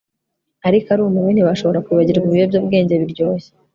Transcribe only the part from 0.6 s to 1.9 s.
ariko arumiwe ntibashobora